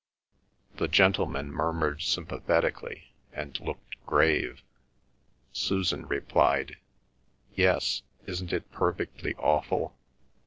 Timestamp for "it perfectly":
8.51-9.35